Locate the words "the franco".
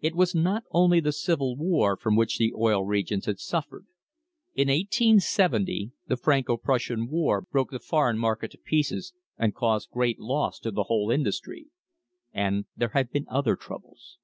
6.08-6.56